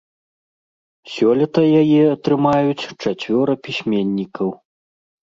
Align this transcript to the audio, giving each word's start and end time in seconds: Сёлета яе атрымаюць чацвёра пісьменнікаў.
Сёлета 1.15 1.61
яе 1.81 1.99
атрымаюць 2.15 2.87
чацвёра 3.03 3.53
пісьменнікаў. 3.69 4.49